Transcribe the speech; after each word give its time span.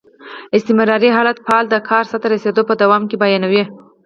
استمراري 0.57 1.09
حال 1.15 1.27
فعل 1.47 1.65
د 1.69 1.75
کار 1.89 2.03
سرته 2.11 2.27
رسېدل 2.35 2.63
په 2.67 2.75
دوام 2.81 3.03
کې 3.09 3.15
بیانیوي. 3.23 3.63